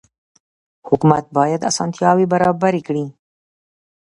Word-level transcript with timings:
حکومت 0.89 1.25
باید 1.37 1.67
اسانتیاوې 1.71 2.25
برابرې 2.33 2.81
کړي. 2.87 3.05